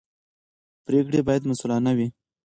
[0.85, 2.07] پرېکړې باید مسوولانه وي